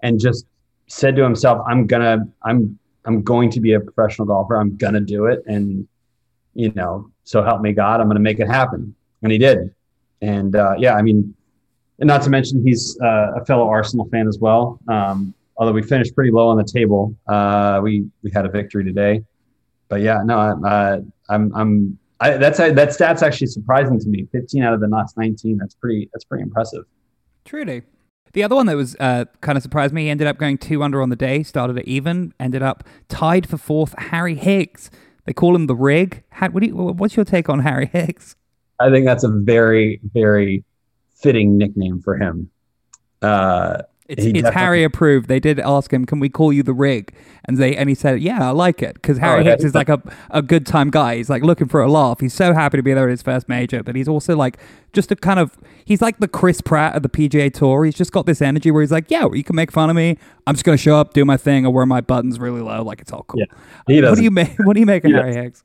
[0.00, 0.46] and just
[0.86, 5.00] said to himself I'm gonna I'm I'm going to be a professional golfer I'm gonna
[5.00, 5.86] do it and
[6.54, 8.94] you know, so help me God, I'm to make it happen.
[9.22, 9.74] And he did.
[10.20, 11.34] And uh, yeah, I mean,
[11.98, 14.80] and not to mention he's uh, a fellow Arsenal fan as well.
[14.88, 18.84] Um, although we finished pretty low on the table, uh, we we had a victory
[18.84, 19.22] today.
[19.88, 24.28] But yeah, no, I, I'm I'm I, that's that stat's actually surprising to me.
[24.30, 25.58] 15 out of the last 19.
[25.58, 26.84] That's pretty that's pretty impressive.
[27.44, 27.82] Truly.
[28.32, 31.02] The other one that was uh, kind of surprised me ended up going two under
[31.02, 33.94] on the day, started at even, ended up tied for fourth.
[33.98, 34.90] Harry Higgs.
[35.26, 36.22] They call him the rig.
[36.30, 38.36] How, what you, what's your take on Harry Higgs?
[38.80, 40.64] I think that's a very, very
[41.14, 42.50] fitting nickname for him.
[43.20, 43.82] Uh,
[44.18, 45.28] it's, it's Harry approved.
[45.28, 48.20] They did ask him, "Can we call you the rig?" And they and he said,
[48.20, 51.16] "Yeah, I like it," because Harry oh, Higgs is like a, a good time guy.
[51.16, 52.20] He's like looking for a laugh.
[52.20, 54.58] He's so happy to be there at his first major, but he's also like
[54.92, 57.84] just a kind of he's like the Chris Pratt of the PGA Tour.
[57.84, 60.18] He's just got this energy where he's like, "Yeah, you can make fun of me.
[60.46, 63.00] I'm just gonna show up, do my thing, or wear my buttons really low, like
[63.00, 63.46] it's all cool." Yeah,
[63.86, 64.56] he what do you make?
[64.64, 65.64] What do you make of Harry Higgs?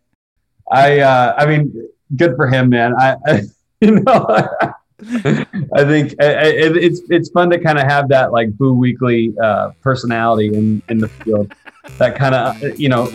[0.72, 2.94] I uh, I mean, good for him, man.
[3.00, 3.42] I, I
[3.82, 4.48] you know.
[5.00, 9.72] I think it, it's it's fun to kind of have that like Boo Weekley uh,
[9.82, 11.54] personality in in the field.
[12.00, 13.14] That kind of you know,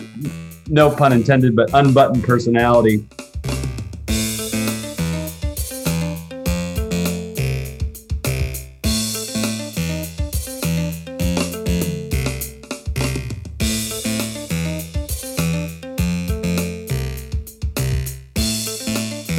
[0.67, 3.05] no pun intended, but unbuttoned personality.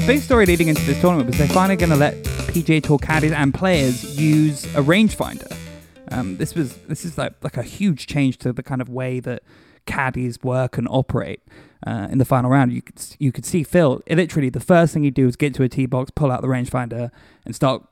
[0.06, 3.32] Big story leading into this tournament was they're finally going to let PGA Tour caddies
[3.32, 5.50] and players use a rangefinder.
[6.10, 9.18] Um, this was this is like like a huge change to the kind of way
[9.20, 9.42] that
[9.86, 11.40] caddies work and operate.
[11.86, 14.02] Uh, in the final round, you could you could see Phil.
[14.10, 16.48] Literally, the first thing he'd do is get to a tee box, pull out the
[16.48, 17.10] rangefinder,
[17.46, 17.82] and start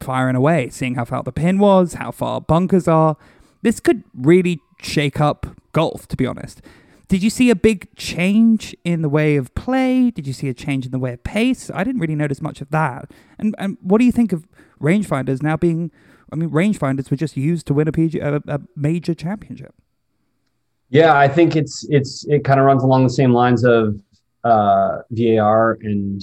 [0.00, 3.18] firing away, seeing how far the pin was, how far bunkers are.
[3.60, 6.62] This could really shake up golf, to be honest.
[7.10, 10.12] Did you see a big change in the way of play?
[10.12, 11.68] Did you see a change in the way of pace?
[11.74, 13.10] I didn't really notice much of that.
[13.36, 14.46] And and what do you think of
[14.80, 15.90] rangefinders now being?
[16.32, 19.74] I mean, rangefinders were just used to win a, PG, a, a major championship.
[20.88, 24.00] Yeah, I think it's it's it kind of runs along the same lines of
[24.44, 26.22] uh, VAR and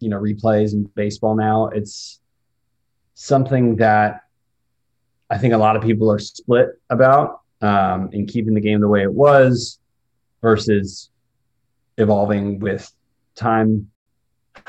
[0.00, 1.36] you know replays in baseball.
[1.36, 2.18] Now it's
[3.14, 4.22] something that
[5.30, 8.88] I think a lot of people are split about um, in keeping the game the
[8.88, 9.78] way it was
[10.42, 11.10] versus
[11.98, 12.90] evolving with
[13.34, 13.88] time.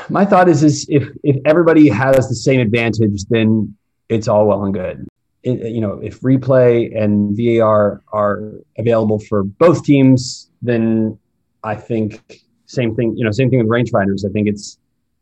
[0.10, 3.76] My thought is, is if if everybody has the same advantage, then
[4.10, 5.08] it's all well and good.
[5.44, 11.20] It, you know, if replay and VAR are available for both teams, then
[11.64, 13.18] I think same thing.
[13.18, 14.26] You know, same thing with rangefinders.
[14.26, 14.78] I think it's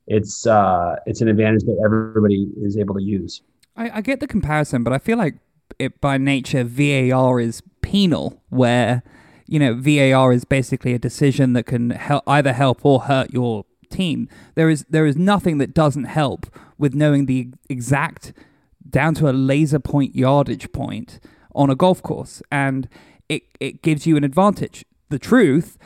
[0.07, 3.41] it's uh, it's an advantage that everybody is able to use.
[3.75, 5.35] I, I get the comparison, but I feel like
[5.79, 9.03] it by nature VAR is penal, where
[9.51, 13.65] you know, VAR is basically a decision that can help, either help or hurt your
[13.89, 14.29] team.
[14.55, 16.45] There is there is nothing that doesn't help
[16.77, 18.31] with knowing the exact
[18.89, 21.19] down to a laser point yardage point
[21.53, 22.87] on a golf course, and
[23.27, 24.85] it it gives you an advantage.
[25.09, 25.77] The truth.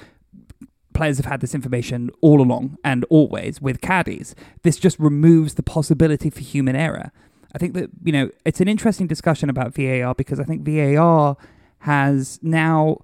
[0.93, 4.33] Players have had this information all along and always with caddies.
[4.61, 7.11] This just removes the possibility for human error.
[7.53, 11.35] I think that, you know, it's an interesting discussion about VAR because I think VAR
[11.79, 12.99] has now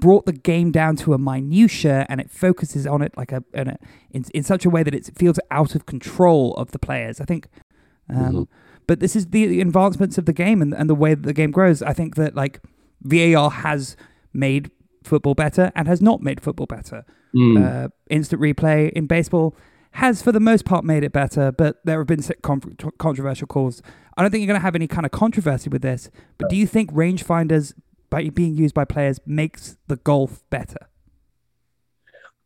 [0.00, 3.68] brought the game down to a minutia and it focuses on it like a, in,
[3.68, 3.78] a,
[4.10, 7.20] in, in such a way that it feels out of control of the players.
[7.20, 7.48] I think,
[8.08, 8.42] um, mm-hmm.
[8.86, 11.32] but this is the, the, advancements of the game and, and the way that the
[11.32, 11.82] game grows.
[11.82, 12.60] I think that like
[13.02, 13.96] VAR has
[14.32, 14.70] made
[15.02, 17.04] football better and has not made football better.
[17.34, 17.84] Mm.
[17.84, 19.56] Uh, instant replay in baseball
[19.92, 22.22] has for the most part made it better, but there have been
[22.98, 23.80] controversial calls.
[24.16, 26.56] I don't think you're going to have any kind of controversy with this, but do
[26.56, 27.72] you think rangefinders
[28.10, 30.88] by being used by players makes the golf better?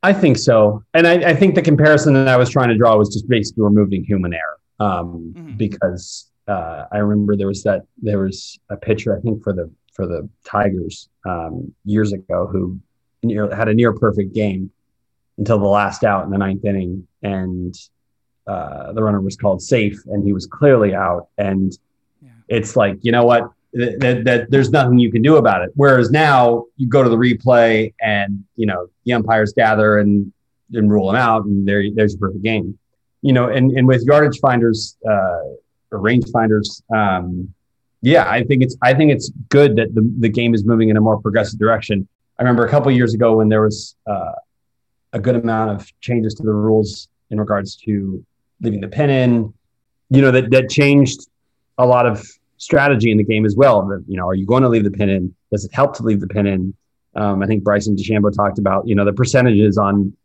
[0.03, 2.97] I think so, and I, I, think the comparison that I was trying to draw
[2.97, 5.57] was just basically removing human error, um, mm-hmm.
[5.57, 9.71] because uh, I remember there was that there was a pitcher I think for the
[9.93, 12.81] for the Tigers um, years ago who
[13.23, 14.71] near, had a near perfect game
[15.37, 17.75] until the last out in the ninth inning, and
[18.47, 21.73] uh, the runner was called safe, and he was clearly out, and
[22.23, 22.31] yeah.
[22.49, 25.71] it's like you know what that, that there's nothing you can do about it.
[25.75, 30.33] Whereas now you go to the replay and you know the umpires gather and
[30.73, 32.79] and rule them out, and there there's your perfect game.
[33.23, 35.43] You know, and and with yardage finders uh,
[35.91, 37.53] or range finders, um,
[38.03, 40.97] yeah, I think it's I think it's good that the the game is moving in
[40.97, 42.09] a more progressive direction.
[42.39, 44.33] I remember a couple years ago when there was uh,
[45.13, 48.25] a good amount of changes to the rules in regards to
[48.63, 49.55] leaving the pin in.
[50.09, 51.29] You know that that changed
[51.79, 52.27] a lot of
[52.61, 53.91] strategy in the game as well.
[54.07, 55.35] You know, are you going to leave the pin in?
[55.51, 56.75] Does it help to leave the pin in?
[57.17, 60.17] Um, I think Bryson DeChambeau talked about, you know, the percentages on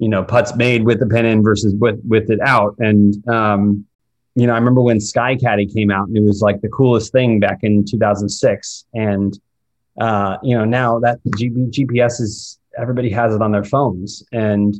[0.00, 2.76] you know, putts made with the pin in versus with with it out.
[2.78, 3.86] And um,
[4.34, 7.38] you know, I remember when SkyCaddie came out, and it was like the coolest thing
[7.38, 8.84] back in 2006.
[8.94, 9.38] And
[10.00, 14.74] uh, you know, now that GPS is everybody has it on their phones, and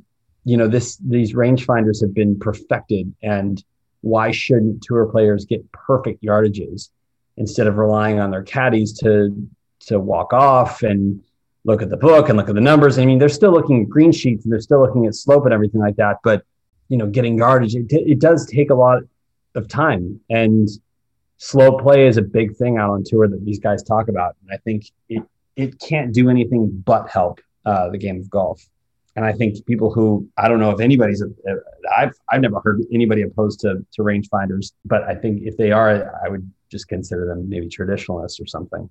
[0.45, 3.15] you know, this these rangefinders have been perfected.
[3.23, 3.63] And
[4.01, 6.91] why shouldn't tour players get perfect yardages
[7.37, 9.49] instead of relying on their caddies to
[9.81, 11.23] to walk off and
[11.65, 12.99] look at the book and look at the numbers.
[12.99, 15.55] I mean, they're still looking at green sheets and they're still looking at slope and
[15.55, 16.19] everything like that.
[16.23, 16.45] But
[16.89, 19.03] you know, getting yardage, it, it does take a lot
[19.55, 20.21] of time.
[20.31, 20.69] And
[21.39, 24.37] slow play is a big thing out on tour that these guys talk about.
[24.43, 25.23] And I think it
[25.57, 28.67] it can't do anything but help uh, the game of golf.
[29.17, 31.29] And I think people who I don't know if anybody's a,
[31.97, 36.21] I've I've never heard anybody opposed to to rangefinders, but I think if they are,
[36.25, 38.89] I would just consider them maybe traditionalists or something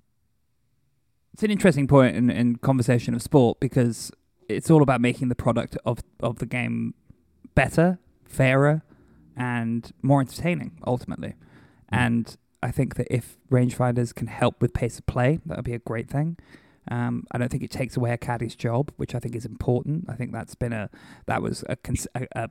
[1.34, 4.12] it's an interesting point in, in conversation of sport because
[4.48, 6.94] it's all about making the product of, of the game
[7.56, 8.82] better, fairer,
[9.36, 11.34] and more entertaining ultimately.
[11.88, 15.74] And I think that if rangefinders can help with pace of play, that would be
[15.74, 16.36] a great thing.
[16.88, 20.04] Um, I don't think it takes away a caddy's job, which I think is important.
[20.08, 20.88] I think that's been a
[21.26, 21.76] that was a,
[22.14, 22.50] a, a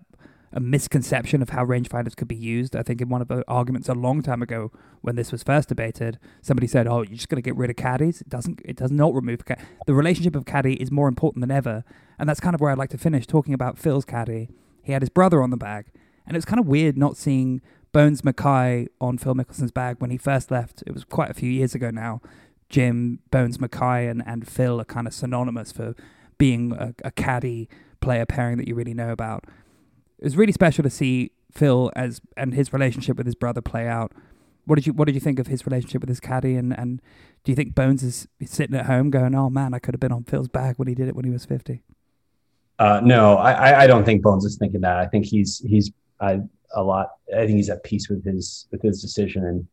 [0.54, 2.76] a misconception of how rangefinders could be used.
[2.76, 5.70] I think in one of the arguments a long time ago when this was first
[5.70, 8.62] debated, somebody said, "Oh, you're just going to get rid of caddies." It doesn't.
[8.64, 9.42] It does not remove
[9.88, 11.84] the relationship of caddy is more important than ever,
[12.20, 14.50] and that's kind of where I'd like to finish talking about Phil's caddy.
[14.84, 15.88] He had his brother on the bag,
[16.26, 17.62] and it was kind of weird not seeing
[17.92, 20.84] Bones Mackay on Phil Mickelson's bag when he first left.
[20.86, 22.22] It was quite a few years ago now.
[22.70, 25.96] Jim Bones Mackay and, and Phil are kind of synonymous for
[26.40, 27.70] being a, a caddy
[28.02, 29.46] player pairing that you really know about
[30.24, 33.90] it was really special to see Phil as and his relationship with his brother play
[33.90, 34.14] out.
[34.64, 36.56] What did you What did you think of his relationship with his caddy?
[36.56, 37.02] And, and
[37.44, 40.14] do you think Bones is sitting at home going, "Oh man, I could have been
[40.14, 41.84] on Phil's back when he did it when he was 50?
[42.80, 44.98] Uh, no, I, I don't think Bones is thinking that.
[44.98, 46.38] I think he's he's uh,
[46.74, 47.10] a lot.
[47.36, 49.68] I think he's at peace with his with his decision, and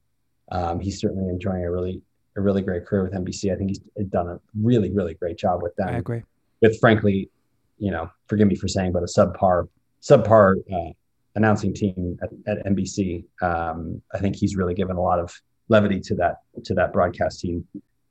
[0.50, 2.02] um, he's certainly enjoying a really
[2.36, 3.52] a really great career with NBC.
[3.52, 5.90] I think he's done a really really great job with them.
[5.90, 6.24] I agree.
[6.60, 7.30] With frankly,
[7.78, 9.68] you know, forgive me for saying, but a subpar
[10.02, 10.92] subpar uh,
[11.34, 13.24] announcing team at, at NBC.
[13.42, 15.32] Um, I think he's really given a lot of
[15.68, 17.66] levity to that to that broadcast team.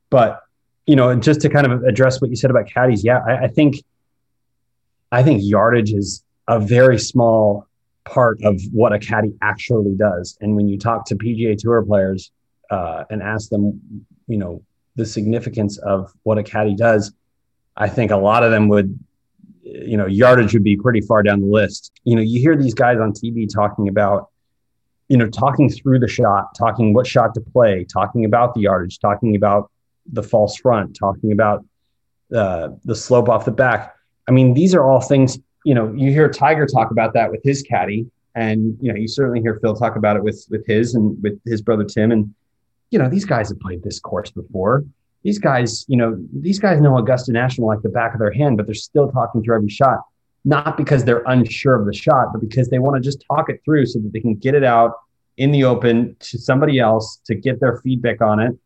[0.08, 0.40] But
[0.86, 3.48] you know, just to kind of address what you said about caddies, yeah, I, I
[3.48, 3.76] think
[5.12, 7.66] I think yardage is a very small
[8.04, 10.36] part of what a caddy actually does.
[10.40, 12.32] And when you talk to PGA Tour players
[12.70, 14.62] uh, and ask them, you know,
[14.96, 17.12] the significance of what a caddy does,
[17.76, 18.98] I think a lot of them would
[19.70, 21.92] you know, yardage would be pretty far down the list.
[22.04, 24.28] You know, you hear these guys on TV talking about,
[25.08, 28.98] you know, talking through the shot, talking what shot to play, talking about the yardage,
[28.98, 29.70] talking about
[30.12, 31.64] the false front, talking about
[32.34, 33.94] uh, the slope off the back.
[34.28, 37.40] I mean, these are all things, you know, you hear Tiger talk about that with
[37.44, 38.06] his caddy.
[38.34, 41.40] And, you know, you certainly hear Phil talk about it with, with his and with
[41.44, 42.12] his brother Tim.
[42.12, 42.32] And,
[42.90, 44.84] you know, these guys have played this course before
[45.22, 48.56] these guys, you know, these guys know Augusta National like the back of their hand,
[48.56, 50.00] but they're still talking through every shot,
[50.44, 53.60] not because they're unsure of the shot, but because they want to just talk it
[53.64, 54.94] through so that they can get it out
[55.36, 58.56] in the open to somebody else to get their feedback on it.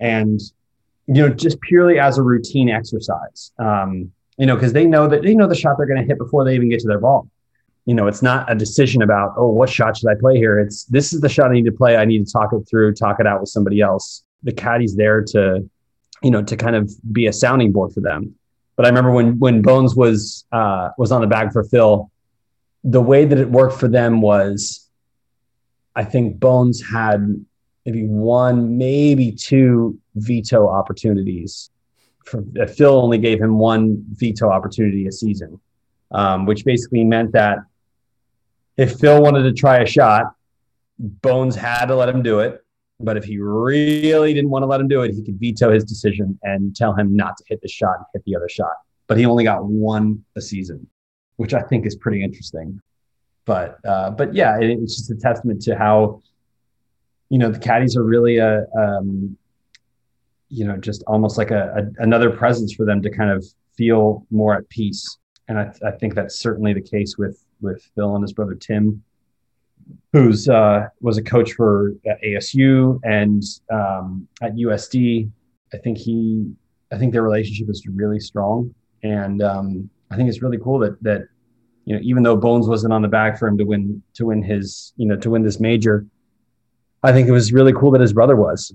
[0.00, 0.40] And,
[1.06, 5.22] you know, just purely as a routine exercise, um, you know, because they know that
[5.22, 7.28] they know the shot they're going to hit before they even get to their ball.
[7.84, 10.60] You know, it's not a decision about, oh, what shot should I play here?
[10.60, 11.96] It's this is the shot I need to play.
[11.96, 14.24] I need to talk it through, talk it out with somebody else.
[14.42, 15.68] The caddy's there to
[16.22, 18.34] you know, to kind of be a sounding board for them.
[18.76, 22.10] But I remember when when Bones was uh, was on the bag for Phil,
[22.84, 24.88] the way that it worked for them was,
[25.94, 27.44] I think Bones had
[27.84, 31.70] maybe one, maybe two veto opportunities.
[32.24, 35.60] For, uh, Phil only gave him one veto opportunity a season,
[36.12, 37.58] um, which basically meant that
[38.76, 40.34] if Phil wanted to try a shot,
[40.98, 42.61] Bones had to let him do it.
[43.02, 45.84] But if he really didn't want to let him do it, he could veto his
[45.84, 48.74] decision and tell him not to hit the shot and hit the other shot.
[49.08, 50.86] But he only got one a season,
[51.36, 52.80] which I think is pretty interesting.
[53.44, 56.22] But uh, but yeah, it, it's just a testament to how
[57.28, 59.36] you know the caddies are really a um,
[60.48, 63.44] you know just almost like a, a, another presence for them to kind of
[63.76, 65.18] feel more at peace.
[65.48, 69.02] And I, I think that's certainly the case with with Phil and his brother Tim
[70.12, 75.30] who's uh, was a coach for ASU and um, at USD.
[75.72, 76.52] I think he,
[76.92, 81.02] I think their relationship is really strong, and um, I think it's really cool that
[81.02, 81.22] that
[81.84, 84.42] you know even though Bones wasn't on the back for him to win to win
[84.42, 86.06] his you know to win this major,
[87.02, 88.74] I think it was really cool that his brother was.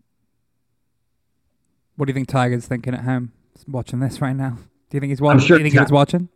[1.96, 3.32] What do you think Tiger's thinking at home
[3.68, 4.58] watching this right now?
[4.90, 5.46] Do you think he's watching?
[5.46, 6.30] Sure do you think he was watching?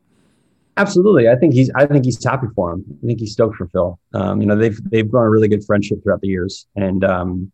[0.78, 1.69] Absolutely, I think he's.
[1.76, 2.86] I think he's happy for him.
[3.03, 3.99] I think he's stoked for Phil.
[4.13, 7.51] Um, you know, they've they've grown a really good friendship throughout the years, and um,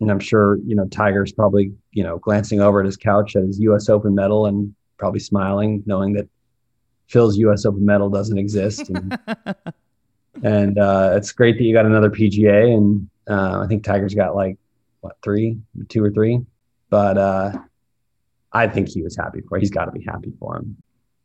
[0.00, 3.42] and I'm sure you know Tiger's probably you know glancing over at his couch at
[3.42, 3.88] his U.S.
[3.88, 6.28] Open medal and probably smiling, knowing that
[7.08, 7.64] Phil's U.S.
[7.64, 8.88] Open medal doesn't exist.
[8.88, 9.18] And,
[10.42, 14.36] and uh, it's great that you got another PGA, and uh, I think Tiger's got
[14.36, 14.56] like
[15.00, 15.58] what three,
[15.88, 16.40] two or three,
[16.90, 17.52] but uh,
[18.52, 19.58] I think he was happy for.
[19.58, 20.76] He's got to be happy for him.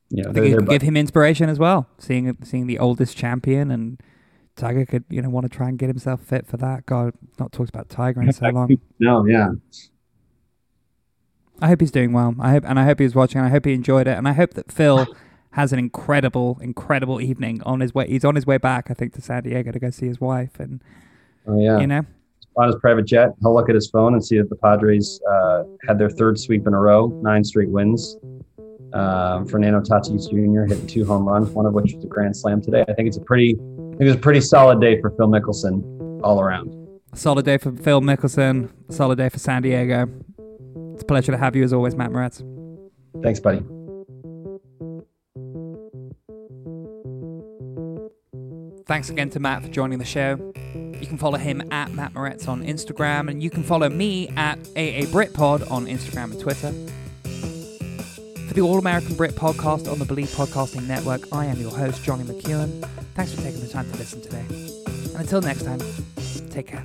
[0.10, 3.16] You know, I think it could give him inspiration as well, seeing seeing the oldest
[3.16, 4.02] champion and
[4.60, 6.86] Tiger could, you know, want to try and get himself fit for that.
[6.86, 8.78] God, not talked about Tiger in so long.
[9.00, 9.52] No, yeah.
[11.62, 12.36] I hope he's doing well.
[12.40, 13.42] I hope, and I hope he was watching.
[13.42, 15.08] I hope he enjoyed it, and I hope that Phil
[15.52, 18.08] has an incredible, incredible evening on his way.
[18.08, 20.60] He's on his way back, I think, to San Diego to go see his wife,
[20.60, 20.82] and
[21.48, 22.06] oh yeah, you know,
[22.58, 25.64] on his private jet, he'll look at his phone and see that the Padres uh,
[25.88, 28.18] had their third sweep in a row, nine straight wins.
[28.94, 30.74] Um, Fernando Tatis Jr.
[30.74, 32.84] hit two home runs, one of which was a grand slam today.
[32.88, 36.42] I think it's a pretty, it was a pretty solid day for Phil Mickelson all
[36.42, 36.76] around.
[37.14, 38.70] Solid day for Phil Mickelson.
[38.90, 40.08] Solid day for San Diego.
[40.94, 42.44] It's a pleasure to have you as always, Matt Moretz.
[43.24, 43.64] Thanks, buddy.
[48.86, 50.52] Thanks again to Matt for joining the show.
[51.00, 54.58] You can follow him at Matt Moretz on Instagram, and you can follow me at
[54.70, 56.74] AA Britpod on Instagram and Twitter.
[58.60, 62.26] The All American Brit podcast on the Bleav Podcasting Network, I am your host, Johnny
[62.26, 62.86] McEwen.
[63.16, 64.44] Thanks for taking the time to listen today.
[64.50, 65.80] And until next time,
[66.50, 66.84] take care.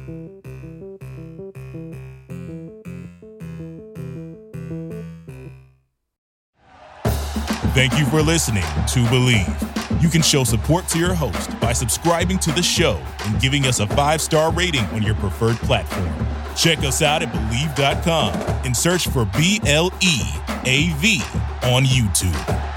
[7.74, 10.00] Thank you for listening to Bleav.
[10.00, 13.80] You can show support to your host by subscribing to the show and giving us
[13.80, 16.14] a five star rating on your preferred platform.
[16.54, 18.32] Check us out at Bleav.com
[18.64, 20.20] and search for B L E
[20.66, 21.22] A V
[21.62, 22.73] on YouTube.